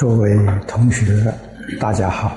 [0.00, 0.34] 各位
[0.66, 1.30] 同学，
[1.78, 2.34] 大家好。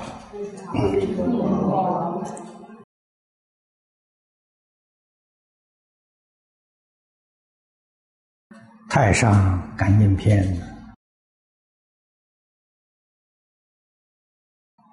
[8.90, 10.46] 太上感应篇，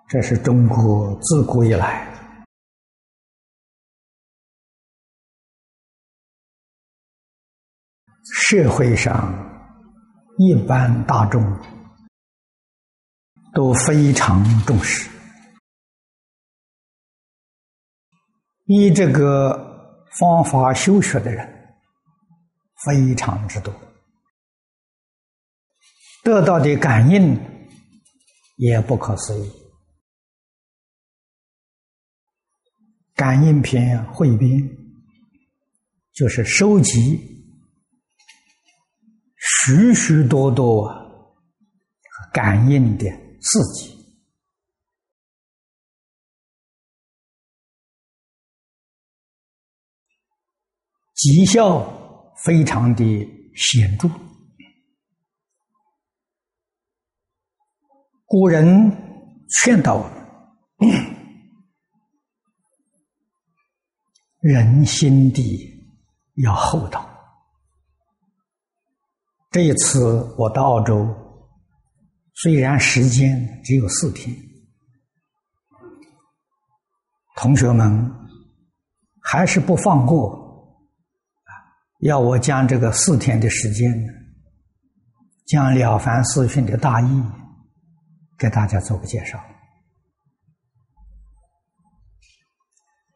[0.09, 2.07] 这是中国自古以来
[8.49, 9.35] 社会上
[10.39, 11.43] 一般大众
[13.53, 15.11] 都非常重视，
[18.67, 21.77] 依这个方法修学的人
[22.87, 23.75] 非常之多。
[26.23, 27.37] 得到的感应
[28.57, 29.51] 也不可思议。
[33.15, 34.63] 感应篇汇编
[36.13, 37.19] 就是收集
[39.37, 40.89] 许许多多
[42.33, 43.11] 感应的
[43.41, 43.97] 刺激，
[51.15, 53.05] 绩效非常的
[53.55, 54.09] 显著。
[58.27, 58.67] 古人
[59.63, 60.09] 劝导
[64.41, 65.69] 人心地
[66.37, 67.05] 要厚道。
[69.51, 71.05] 这一次我到澳洲，
[72.43, 74.35] 虽然时间只有四天，
[77.37, 78.11] 同学们
[79.23, 80.31] 还是不放过
[81.45, 81.53] 啊！
[82.01, 83.93] 要我将这个四天的时间，
[85.47, 87.23] 将《了凡四训》的大意。
[88.39, 89.39] 给大家做个介绍，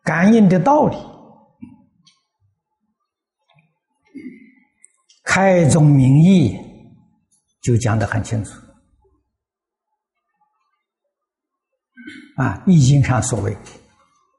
[0.03, 0.98] 感应的道理，
[5.25, 6.55] 开宗明义
[7.62, 8.63] 就讲得很清楚。
[12.37, 13.56] 啊，《易经》上所谓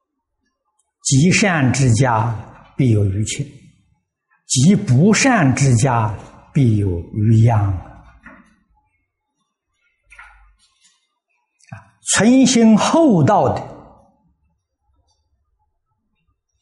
[1.04, 2.36] “积善之家
[2.76, 3.46] 必有余庆，
[4.48, 6.14] 积不善之家
[6.54, 7.74] 必有余殃”。
[12.14, 13.62] 存心厚道的，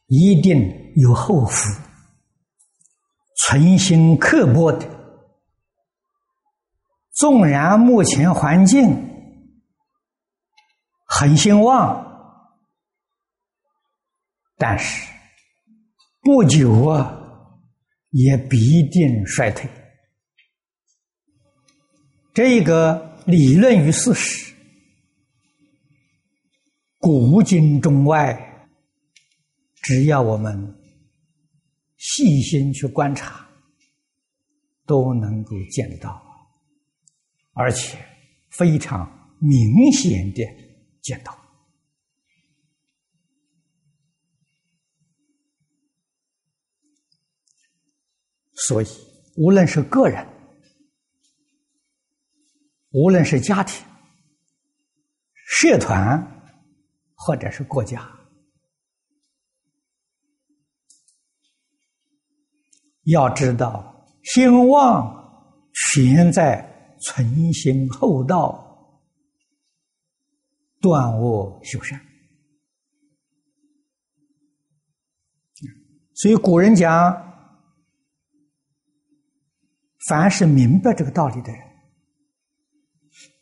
[0.07, 1.69] 一定有后福；
[3.45, 4.87] 存心刻薄的，
[7.11, 9.12] 纵然目前环境
[11.23, 12.05] 很兴旺，
[14.57, 15.09] 但是
[16.19, 17.17] 不久啊，
[18.09, 19.69] 也必定衰退。
[22.33, 24.53] 这个理论与事实。
[26.97, 28.67] 古今中外，
[29.81, 30.77] 只要我们
[31.95, 33.47] 细心去观察，
[34.85, 36.21] 都能够见到，
[37.53, 37.97] 而且
[38.49, 39.09] 非常
[39.39, 40.43] 明显的
[41.03, 41.37] 见到。
[48.55, 48.87] 所以，
[49.35, 50.27] 无论是个人，
[52.89, 53.85] 无论是家庭、
[55.45, 56.31] 社团。
[57.25, 58.05] 或者是国家，
[63.03, 65.63] 要知道，兴旺
[65.95, 68.72] 全在存心厚道、
[70.83, 71.97] 断恶修善。
[76.15, 76.91] 所以古人讲，
[80.09, 81.61] 凡是明白这个道理的人，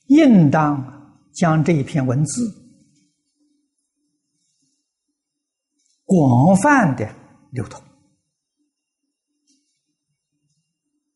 [0.06, 2.41] 应当将这一篇文字。
[6.06, 7.13] 广泛的
[7.52, 7.81] 流通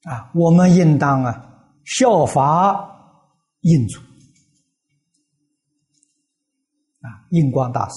[0.03, 3.21] 啊，我们应当啊效法
[3.61, 3.99] 印祖
[7.05, 7.95] 啊，印光大师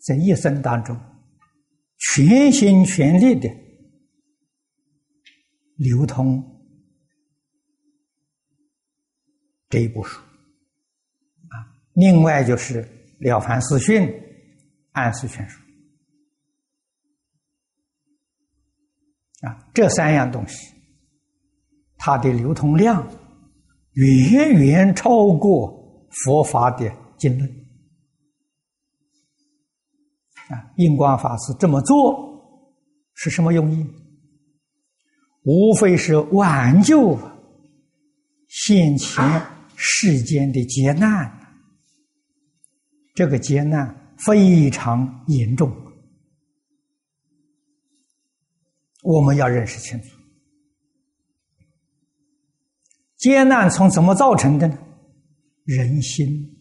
[0.00, 0.98] 在一生当中
[1.98, 3.48] 全心全力的
[5.76, 6.42] 流通
[9.68, 10.20] 这一部书
[11.48, 11.54] 啊，
[11.92, 12.82] 另外就是
[13.18, 14.02] 《了凡四训》
[14.92, 15.60] 《安世全书》。
[19.48, 20.72] 啊，这三样东西，
[21.96, 23.06] 它的流通量
[23.92, 27.61] 远远超过佛法的经论。
[30.52, 32.68] 啊，印光法师这么做
[33.14, 33.86] 是什么用意？
[35.44, 37.18] 无非是挽救
[38.48, 39.42] 现前
[39.76, 41.38] 世间的劫难。
[43.14, 45.70] 这个劫难非常严重。
[49.02, 50.16] 我们要认识清楚，
[53.16, 54.78] 劫难从怎么造成的呢？
[55.64, 56.56] 人心、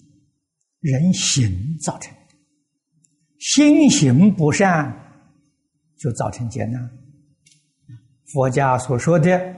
[0.80, 2.21] 人行造成的。
[3.42, 4.96] 心行不善，
[5.98, 6.80] 就造成艰难。
[8.32, 9.56] 佛家所说的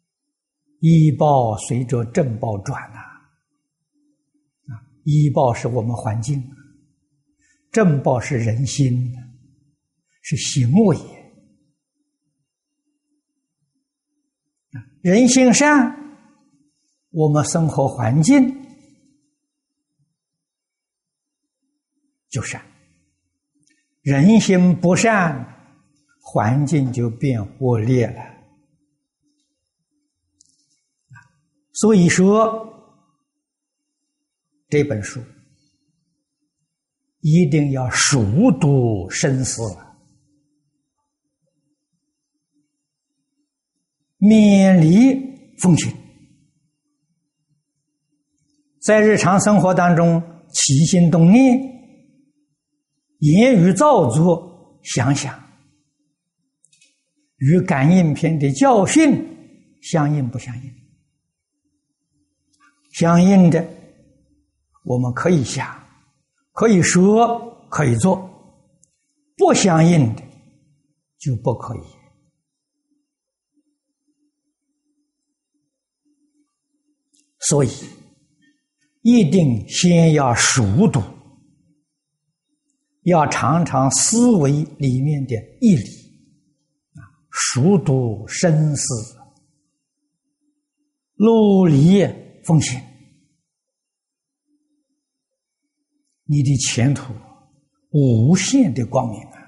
[0.80, 2.98] “医报随着正报转”呐，
[4.68, 6.42] 啊，医报是我们环境，
[7.72, 9.10] 正报是人心，
[10.20, 10.98] 是行为。
[15.00, 15.90] 人心善，
[17.10, 18.54] 我们生活环境
[22.28, 22.60] 就善；
[24.06, 25.44] 人心不善，
[26.22, 28.22] 环境就变恶劣了。
[31.72, 32.72] 所以说，
[34.68, 35.20] 这本书
[37.18, 38.22] 一定要熟
[38.60, 39.60] 读深思。
[44.20, 45.92] 勉励奉行，
[48.80, 50.22] 在日常生活当中
[50.52, 51.75] 起心动念、
[53.18, 55.42] 言语造作，想想
[57.38, 60.70] 与感应篇的教训相应不相应？
[62.92, 63.66] 相应的，
[64.84, 65.86] 我们可以想，
[66.52, 68.16] 可以说，可以做；
[69.36, 70.22] 不相应的，
[71.18, 71.80] 就不可以。
[77.40, 77.68] 所以，
[79.02, 81.00] 一定先要熟读，
[83.06, 85.84] 要常常思维里面的义理
[86.94, 87.00] 啊，
[87.30, 89.18] 熟读深思，
[91.14, 92.04] 努力
[92.44, 92.82] 奉献，
[96.24, 97.12] 你的前途
[97.90, 99.38] 无限的光明啊！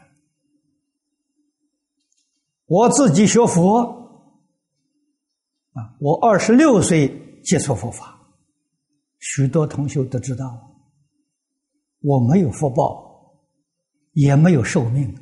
[2.66, 3.80] 我自己学佛
[5.72, 7.24] 啊，我二十六岁。
[7.44, 8.20] 接触佛法，
[9.20, 10.44] 许多同学都知道，
[12.00, 13.07] 我没有福报，
[14.12, 15.14] 也没有寿命。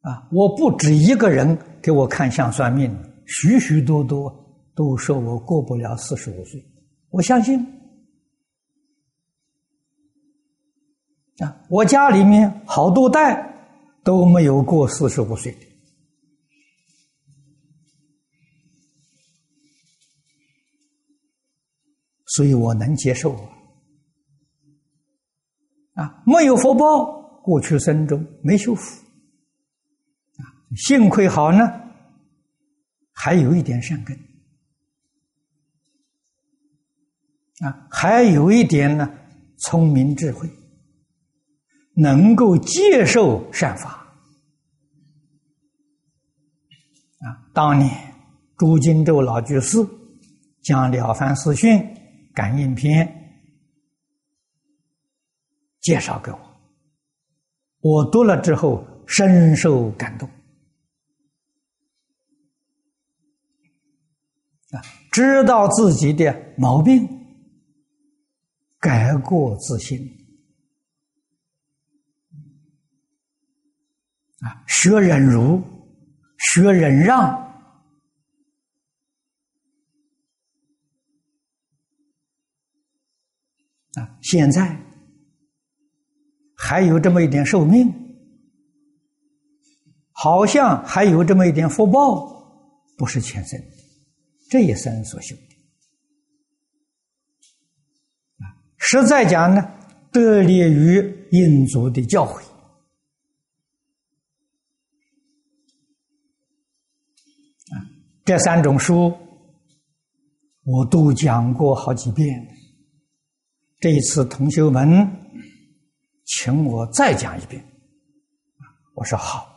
[0.00, 2.90] 啊，我不止一个人给我看相算命，
[3.26, 4.32] 许许多多
[4.74, 6.64] 都说我过不了四十五岁。
[7.10, 7.58] 我相信，
[11.38, 13.52] 啊，我家里面好多代
[14.04, 15.54] 都没有过四十五岁。
[22.26, 23.36] 所以我能接受！
[25.98, 27.04] 啊，没有福报，
[27.42, 29.04] 过去生中没修福
[30.36, 30.46] 啊，
[30.76, 31.68] 幸亏好呢，
[33.12, 34.16] 还有一点善根
[37.60, 39.12] 啊，还有一点呢，
[39.56, 40.48] 聪明智慧，
[41.94, 44.06] 能够接受善法
[47.18, 47.50] 啊。
[47.52, 47.90] 当年
[48.56, 49.78] 朱金洲老居士
[50.62, 51.76] 讲《了凡四训》。
[52.34, 53.27] 感应篇
[55.88, 56.38] 介绍给我，
[57.80, 60.28] 我读了之后深受感动
[64.72, 64.84] 啊！
[65.10, 67.08] 知道自己的毛病，
[68.78, 69.98] 改过自新
[74.40, 74.62] 啊！
[74.66, 75.62] 学忍辱，
[76.52, 77.18] 学忍让
[83.94, 84.18] 啊。
[84.20, 84.78] 现在
[86.60, 87.88] 还有这么一点寿命，
[90.10, 92.26] 好像还有这么一点福报，
[92.96, 93.66] 不是前生的，
[94.50, 95.42] 这一生所修的。
[98.78, 99.62] 实在讲呢，
[100.10, 102.42] 得力于印度的教诲。
[108.24, 109.16] 这三种书
[110.64, 112.28] 我都讲过好几遍。
[113.80, 115.08] 这一次，同学们
[116.28, 117.64] 请我再讲一遍，
[118.94, 119.48] 我说好，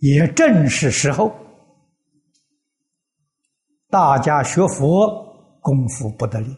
[0.00, 1.34] 也正是时候，
[3.88, 6.54] 大家学佛功夫不得力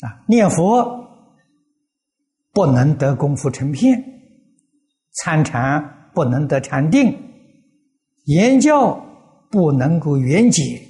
[0.00, 0.84] 啊，念佛
[2.52, 4.02] 不能得功夫成片，
[5.12, 7.16] 参禅不能得禅定，
[8.24, 9.06] 言教。
[9.52, 10.80] 不能够圆解，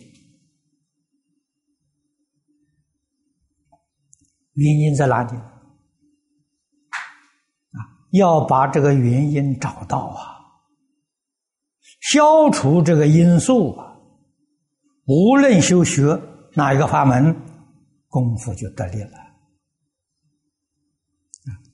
[4.60, 5.34] 原因在哪里？
[7.70, 10.36] 啊，要把这个原因找到啊，
[12.12, 13.96] 消除这个因素啊，
[15.06, 16.20] 无论修学
[16.52, 17.34] 哪一个法门，
[18.08, 19.12] 功夫就得力了。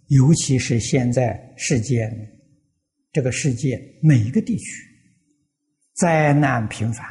[0.07, 2.09] 尤其是现在世界
[3.11, 4.64] 这个世界每一个地区
[5.95, 7.05] 灾难频繁，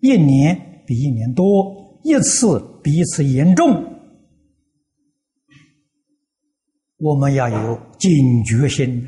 [0.00, 3.93] 一年比一年多，一次比一次严重，
[7.04, 9.06] 我们要有警觉心。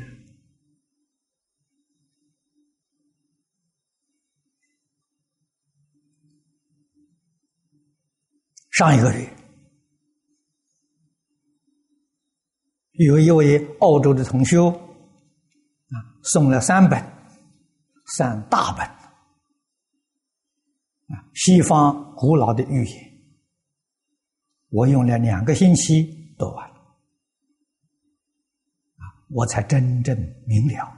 [8.69, 9.27] 上一个月，
[12.91, 17.03] 有一位澳洲的同修啊，送了三本，
[18.15, 18.85] 三大本
[21.07, 23.11] 啊，西方古老的寓言，
[24.69, 26.76] 我用了两个星期读完，
[29.29, 30.91] 我才真正明了。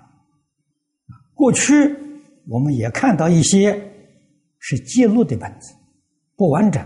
[1.34, 1.96] 过去
[2.48, 3.74] 我们也看到一些
[4.60, 5.74] 是记录的本子，
[6.36, 6.86] 不完整。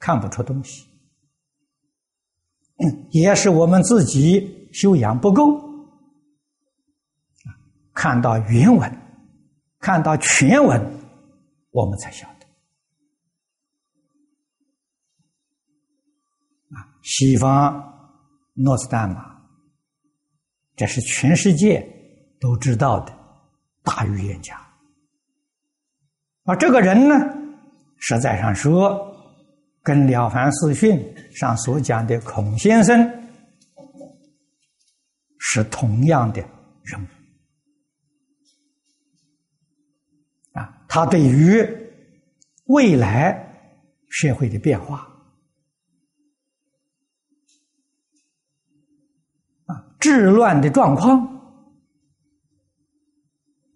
[0.00, 0.84] 看不出东西，
[3.08, 5.58] 也是我们自己修养不够。
[7.94, 8.94] 看到原文，
[9.78, 10.78] 看到全文，
[11.70, 12.46] 我们才晓得。
[16.76, 17.82] 啊，西方
[18.52, 19.33] 诺斯丹玛，
[20.76, 21.86] 这是全世界
[22.40, 23.12] 都知道的
[23.82, 24.60] 大预言家。
[26.44, 27.14] 而这个人呢，
[27.98, 29.12] 实在上说。
[29.86, 30.96] 跟《了凡四训》
[31.36, 33.28] 上所讲的孔先生
[35.38, 36.40] 是同样的
[36.82, 37.06] 人物
[40.58, 41.62] 啊，他对于
[42.64, 43.46] 未来
[44.08, 45.06] 社会的变化
[50.04, 51.26] 治乱的状况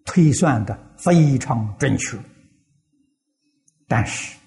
[0.05, 2.15] 推算的非常准确，
[3.87, 4.37] 但是。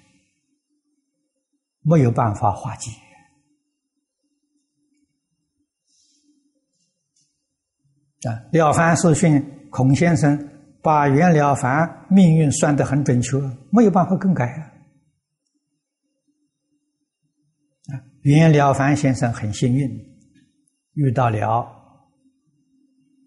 [1.84, 2.92] 没有办法化解
[8.28, 8.30] 啊！
[8.52, 10.38] 了凡四训，孔先生
[10.80, 13.36] 把袁了凡命运算得很准确，
[13.72, 14.70] 没有办法更改啊！
[17.92, 19.90] 啊，袁了凡先生很幸运，
[20.94, 21.66] 遇到了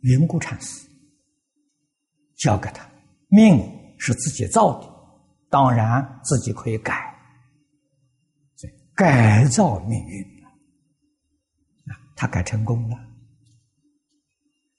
[0.01, 0.87] 云谷禅师，
[2.37, 2.87] 教给他
[3.29, 3.59] 命
[3.97, 4.87] 是自己造的，
[5.49, 7.13] 当然自己可以改。
[8.97, 10.23] 改造命运
[11.91, 12.97] 啊，他改成功了。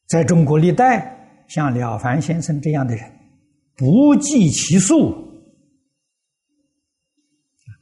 [0.07, 3.12] 在中国历代，像了凡先生这样的人
[3.76, 5.14] 不计其数。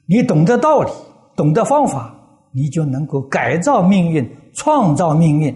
[0.07, 0.91] 你懂得道理，
[1.37, 2.13] 懂得方法，
[2.53, 5.55] 你就能够改造命运，创造命运，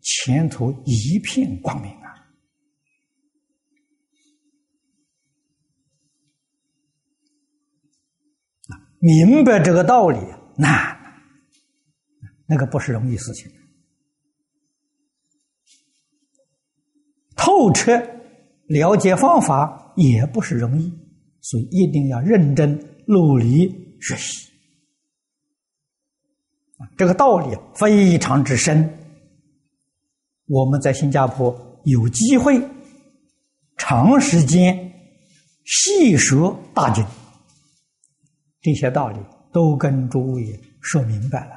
[0.00, 2.14] 前途一片光明啊！
[8.98, 10.18] 明白这个道理
[10.56, 10.96] 难，
[12.46, 13.50] 那个不是容易事情。
[17.34, 17.92] 透彻
[18.66, 20.92] 了解方法也不是容易，
[21.40, 24.51] 所以一定要认真努力学习。
[26.96, 28.98] 这个道理非常之深。
[30.46, 32.60] 我们在新加坡有机会
[33.76, 34.92] 长时间
[35.64, 37.04] 细说大经。
[38.60, 39.18] 这些道理
[39.52, 41.52] 都跟诸位说明白了！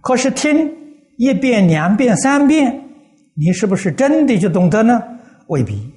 [0.00, 0.74] 可是听
[1.18, 2.82] 一遍、两遍、三遍，
[3.34, 5.02] 你是不是真的就懂得呢？
[5.48, 5.92] 未必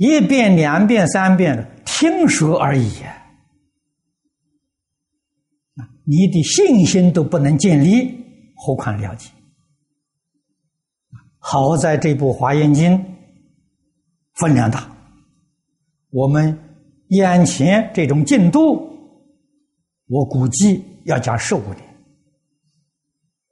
[0.00, 3.12] 一遍、两遍、三遍的，听说而已啊！
[6.04, 8.18] 你的信心都不能建立，
[8.56, 9.30] 何况了解？
[11.36, 12.96] 好在这部《华严经》
[14.36, 14.90] 分量大，
[16.08, 16.58] 我们
[17.08, 18.90] 眼前这种进度，
[20.06, 21.84] 我估计要讲十五年。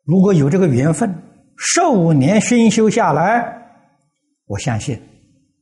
[0.04, 1.14] 如果有这个缘分，
[1.58, 3.44] 十五年熏修下来，
[4.46, 4.98] 我相信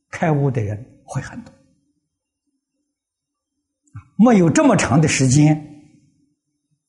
[0.09, 1.53] 开悟的人会很多。
[4.17, 5.55] 没有这么长的时间，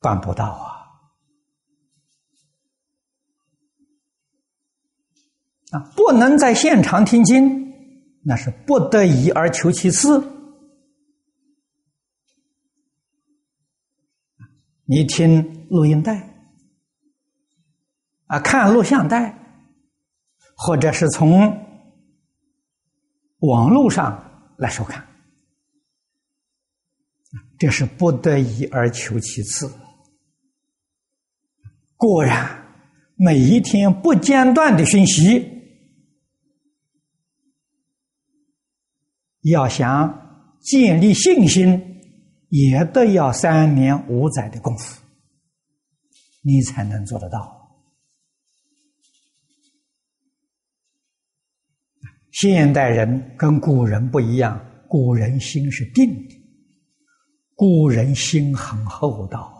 [0.00, 0.78] 办不到啊。
[5.70, 7.74] 啊，不能在现场听经，
[8.24, 10.36] 那是不得已而求其次。
[14.86, 16.34] 你听录音带，
[18.28, 19.38] 啊，看录像带，
[20.56, 21.67] 或者是从
[23.38, 25.06] 网络上来收看，
[27.58, 29.70] 这是不得已而求其次。
[31.96, 32.64] 果然，
[33.16, 35.56] 每一天不间断的讯息。
[39.42, 42.02] 要想建立信心，
[42.48, 45.00] 也得要三年五载的功夫，
[46.42, 47.57] 你才能做得到。
[52.32, 56.36] 现代人跟古人不一样，古人心是定的，
[57.54, 59.54] 古人心很厚道。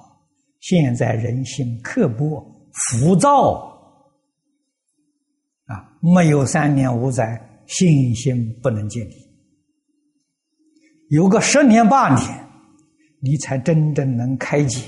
[0.61, 3.63] 现在人心刻薄、浮躁，
[5.67, 9.15] 啊，没有三年五载，信心不能建立。
[11.11, 12.45] 有个十年八年，
[13.21, 14.81] 你才真正能开解，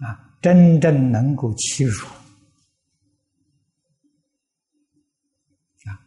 [0.00, 2.06] 啊，真正能够欺辱。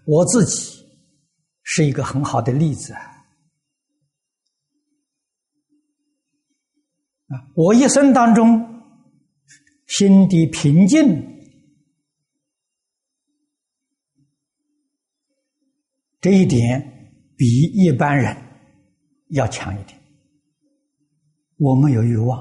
[0.05, 0.85] 我自己
[1.63, 3.13] 是一个很好的例子啊！
[7.55, 8.83] 我一生当中
[9.87, 10.99] 心地平静，
[16.19, 16.81] 这一点
[17.37, 18.35] 比一般人
[19.29, 19.97] 要强一点。
[21.57, 22.37] 我没有欲望，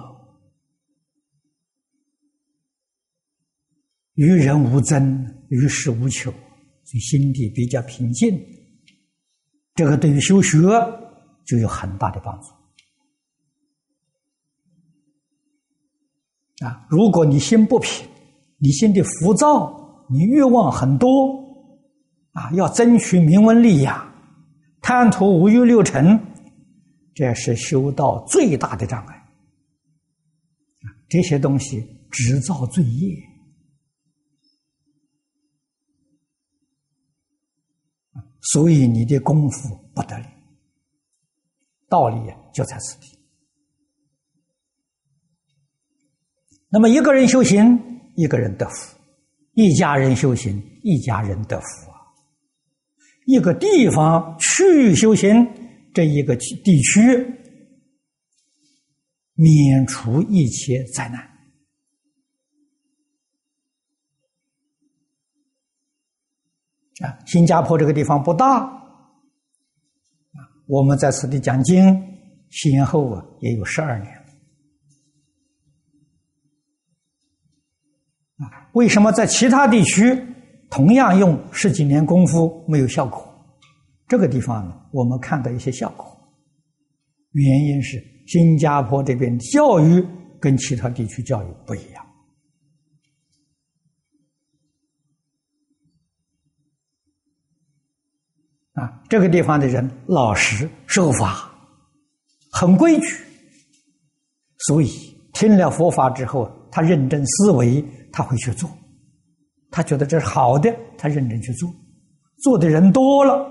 [4.15, 6.35] 与人无争，与世无求。
[6.93, 8.39] 所以心地比较平静，
[9.75, 10.59] 这个对于修学
[11.47, 12.49] 就有很大的帮助。
[16.63, 18.07] 啊，如果你心不平，
[18.59, 21.09] 你心的浮躁，你欲望很多，
[22.33, 24.15] 啊，要争取名闻利养，
[24.83, 26.21] 贪图五欲六尘，
[27.15, 29.19] 这是修道最大的障碍。
[31.09, 33.32] 这些东西制造罪业。
[38.43, 40.27] 所以你的功夫不得了，
[41.89, 42.17] 道理
[42.53, 43.07] 就在此地。
[46.69, 47.79] 那么一个人修行，
[48.17, 48.97] 一个人得福；
[49.55, 52.01] 一家人修行，一家人得福啊。
[53.27, 55.47] 一个地方区域修行，
[55.95, 57.01] 这一个地区
[59.35, 61.32] 免除一切灾难。
[67.03, 68.71] 啊，新加坡这个地方不大，
[70.67, 72.01] 我们在此地讲经，
[72.51, 74.13] 先后啊也有十二年
[78.37, 80.17] 啊，为什么在其他地区
[80.71, 83.29] 同样用十几年功夫没有效果？
[84.07, 86.07] 这个地方呢，我们看到一些效果，
[87.33, 90.07] 原因是新加坡这边教育
[90.41, 92.02] 跟其他地区教育不一样。
[98.75, 101.53] 啊，这个地方的人老实守法，
[102.51, 103.17] 很规矩，
[104.61, 104.89] 所以
[105.35, 108.71] 听了佛法之后，他认真思维，他会去做，
[109.71, 111.71] 他觉得这是好的，他认真去做，
[112.39, 113.47] 做的人多了，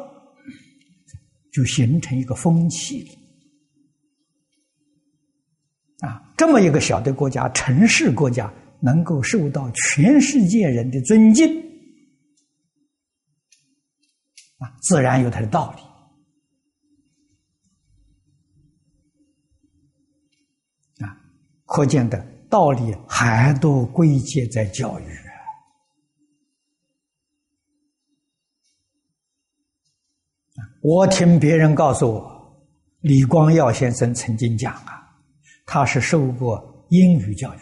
[1.52, 3.06] 就形成一个风气
[6.00, 11.71] 啊，这么一个小的国家，城市国家，能够受到全世界人的尊敬。
[14.62, 15.82] 啊，自然有它的道理
[21.04, 21.18] 啊，
[21.66, 25.06] 可见的道理还都归结在教育。
[30.84, 32.66] 我听别人告诉我，
[33.00, 35.02] 李光耀先生曾经讲啊，
[35.66, 37.60] 他是受过英语教育，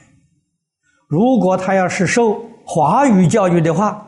[1.07, 4.05] 如果他要是受华语教育的话，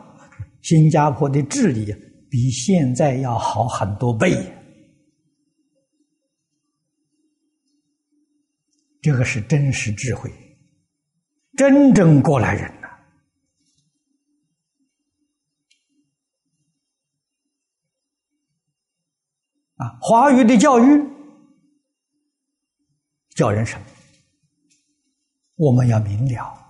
[0.60, 2.11] 新加坡的治理。
[2.32, 4.32] 比现在要好很多倍，
[9.02, 10.32] 这个是真实智慧，
[11.58, 12.88] 真正过来人呐！
[19.76, 21.06] 啊，华语的教育
[23.34, 23.84] 教人什么？
[25.56, 26.61] 我们要明了。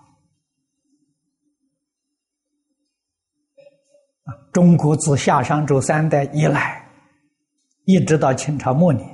[4.53, 6.87] 中国自夏商周三代以来，
[7.85, 9.09] 一直到清朝末年，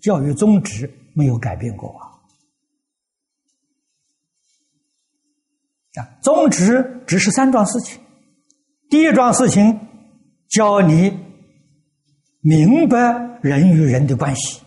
[0.00, 2.14] 教育宗旨没有改变过啊。
[5.94, 8.00] 啊，宗旨只是三桩事情：
[8.88, 9.78] 第一桩事情，
[10.48, 11.12] 教你
[12.40, 12.98] 明白
[13.42, 14.60] 人与人的关系，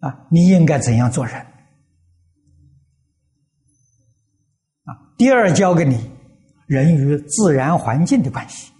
[0.00, 1.46] 啊，你应该怎样做人。
[5.18, 5.98] 第二，教给你
[6.68, 8.70] 人与自然环境的关系；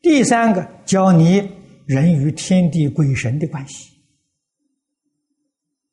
[0.00, 1.46] 第三个，教你
[1.86, 4.00] 人与天地鬼神的关系。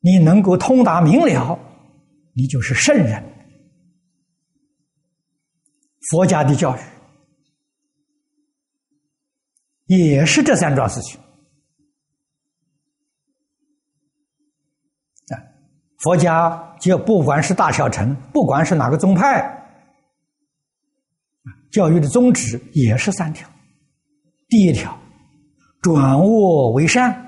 [0.00, 1.58] 你能够通达明了，
[2.32, 3.22] 你就是圣人。
[6.10, 6.80] 佛家的教育
[9.84, 11.20] 也是这三桩事情。
[15.98, 19.42] 佛家就不管是大小乘，不管是哪个宗派，
[21.70, 23.48] 教育的宗旨也是三条。
[24.48, 24.96] 第一条，
[25.82, 27.24] 转恶为善。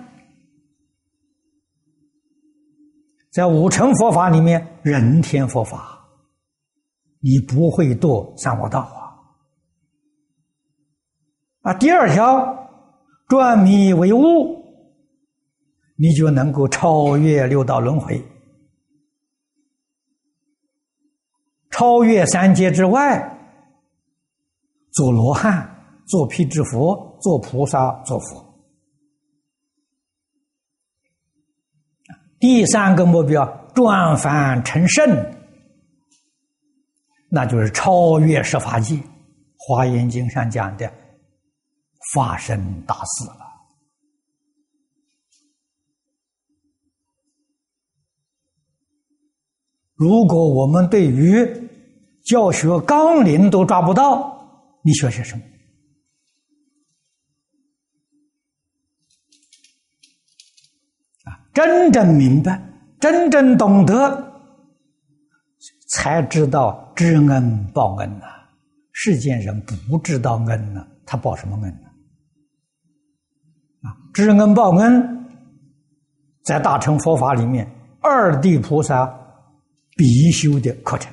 [3.33, 6.01] 在五乘佛法里面，人天佛法，
[7.21, 8.99] 你不会堕三恶道啊！
[11.63, 12.69] 啊，第二条，
[13.29, 14.65] 转迷为悟，
[15.97, 18.21] 你就能够超越六道轮回，
[21.81, 23.19] 超越三界之外，
[24.93, 25.66] 做罗汉，
[26.07, 28.47] 做辟支佛，做菩萨，做佛。
[32.38, 35.09] 第三个目标，转凡成圣，
[37.31, 39.03] 那就是超越十法界。
[39.57, 40.93] 华严经上讲的，
[42.12, 43.47] 发生大事了。
[49.95, 51.70] 如果我们对于
[52.25, 55.43] 教学纲领都抓不到，你学些什么？
[61.25, 62.63] 啊真正明白，
[63.01, 64.33] 真正懂得，
[65.89, 68.27] 才知道知恩报恩呐。
[68.93, 71.89] 世间人不知道恩呢，他报什么恩呢？
[73.83, 75.27] 啊，知恩报恩，
[76.45, 77.67] 在大乘佛法里面，
[78.01, 79.07] 二地菩萨
[79.97, 81.13] 必修的课程。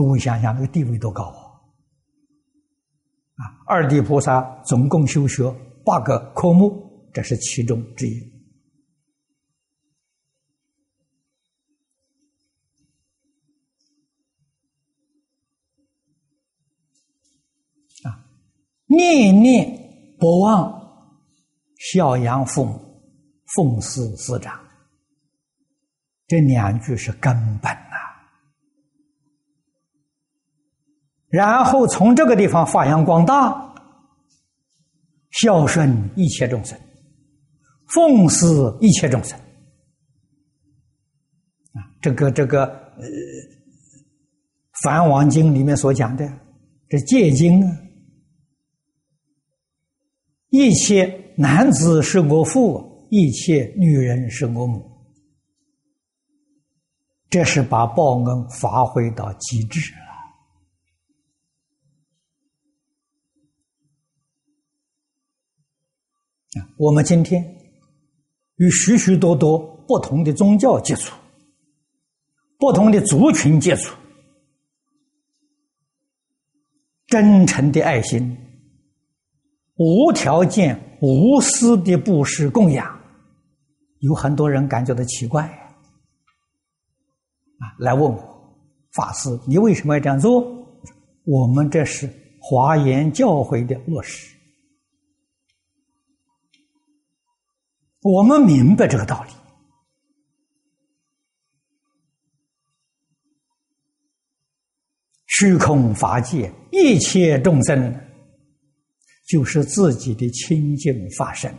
[0.00, 1.60] 诸位想想，那个地位多高啊！
[3.34, 5.44] 啊，二地菩萨总共修学
[5.84, 8.18] 八个科目，这是其中之一。
[18.02, 18.24] 啊
[18.86, 20.72] 念念不忘
[21.76, 23.02] 孝养父母、
[23.54, 24.58] 奉事师长，
[26.26, 27.70] 这两句是根本
[31.30, 33.74] 然后从这个地方发扬光大，
[35.30, 36.78] 孝顺一切众生，
[37.86, 38.46] 奉事
[38.80, 39.38] 一切众生。
[41.72, 43.06] 啊，这个这个呃，
[44.82, 46.28] 《梵王经》里面所讲的
[46.88, 47.70] 这戒经啊。
[50.48, 54.84] 一切男子是我父，一切女人是我母，
[57.28, 60.09] 这是把报恩发挥到极致了。
[66.58, 67.44] 啊，我们今天
[68.56, 71.14] 与许许多多不同的宗教接触，
[72.58, 73.94] 不同的族群接触，
[77.06, 78.36] 真诚的爱心。
[79.76, 83.00] 无条件、无私的布施供养，
[84.00, 85.44] 有很多人感觉到奇怪，
[87.58, 88.58] 啊，来问我
[88.92, 90.44] 法师，你为什么要这样做？
[91.24, 92.10] 我们这是
[92.40, 94.36] 华严教诲的落实，
[98.02, 99.32] 我们明白这个道理，
[105.26, 108.06] 虚空法界一切众生。
[109.28, 111.54] 就是自己的清净法身，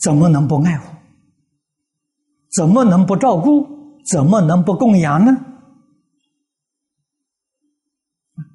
[0.00, 0.96] 怎么能不爱护？
[2.54, 4.00] 怎么能不照顾？
[4.04, 5.32] 怎么能不供养呢？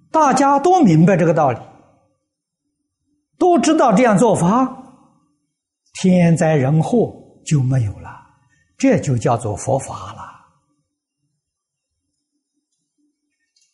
[0.09, 1.59] 大家都明白这个道理，
[3.37, 4.80] 都知道这样做法，
[5.93, 7.13] 天灾人祸
[7.45, 8.09] 就没有了，
[8.77, 10.21] 这就叫做佛法了。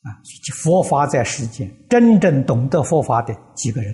[0.01, 0.21] 啊
[0.53, 3.93] 佛法在世间，真正懂得佛法的几个人。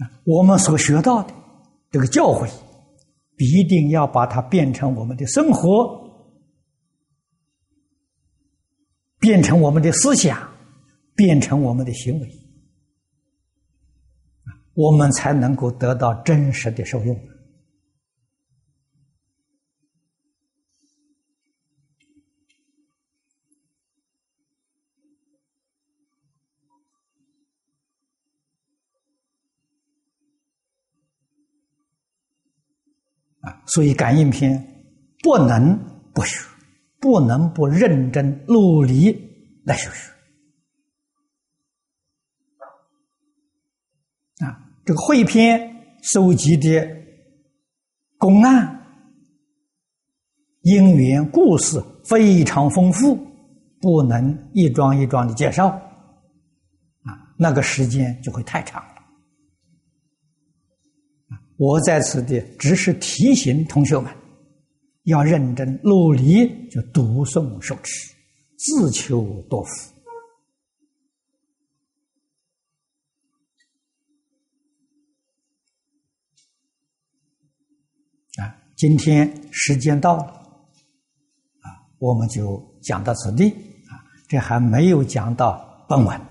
[0.00, 1.34] 啊我们所学到的
[1.90, 2.48] 这个教诲，
[3.36, 6.08] 必定要把它变成我们的生活，
[9.18, 10.47] 变成我们的思想，
[11.18, 12.32] 变成我们的行为，
[14.74, 17.20] 我们才能够得到真实的受用。
[33.66, 34.56] 所以感应篇
[35.20, 35.76] 不能
[36.14, 36.38] 不学，
[37.00, 39.10] 不能不认真努力
[39.64, 40.17] 来学学。
[44.88, 45.60] 这个汇编
[46.00, 46.88] 收集的
[48.16, 48.86] 公案，
[50.62, 53.14] 因缘故事非常丰富，
[53.82, 55.68] 不能一桩一桩的介绍，
[57.02, 58.94] 啊，那个时间就会太长了。
[61.58, 64.10] 我在此地只是提醒同学们，
[65.02, 68.14] 要认真努力，就读诵受持，
[68.56, 69.97] 自求多福。
[78.78, 81.66] 今天时间到了，啊，
[81.98, 86.22] 我们就讲到此地，啊，这还没有讲到本文，啊，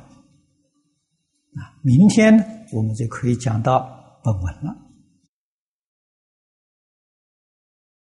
[1.83, 3.86] 明天我们就可以讲到
[4.23, 4.87] 本文了。